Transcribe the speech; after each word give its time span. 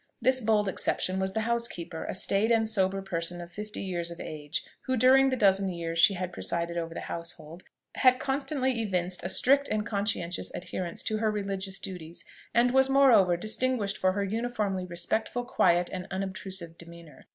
This 0.19 0.39
bold 0.39 0.67
exception 0.67 1.19
was 1.19 1.33
the 1.33 1.41
housekeeper; 1.41 2.05
a 2.05 2.15
staid 2.15 2.51
and 2.51 2.67
sober 2.67 3.03
person 3.03 3.39
of 3.39 3.51
fifty 3.51 3.81
years 3.83 4.09
of 4.09 4.19
age, 4.19 4.63
who 4.87 4.97
during 4.97 5.29
the 5.29 5.35
dozen 5.35 5.69
years 5.69 5.99
she 5.99 6.15
had 6.15 6.33
presided 6.33 6.75
over 6.75 6.95
the 6.95 7.01
household, 7.01 7.61
had 7.97 8.17
constantly 8.17 8.81
evinced 8.81 9.23
a 9.23 9.29
strict 9.29 9.67
and 9.67 9.85
conscientious 9.85 10.51
adherence 10.55 11.03
to 11.03 11.17
her 11.19 11.29
religious 11.29 11.77
duties, 11.77 12.25
and 12.51 12.71
was, 12.71 12.89
moreover, 12.89 13.37
distinguished 13.37 13.99
for 13.99 14.13
her 14.13 14.23
uniformly 14.23 14.85
respectful, 14.85 15.45
quiet, 15.45 15.87
and 15.93 16.07
unobtrusive 16.09 16.79
demeanour. 16.79 17.27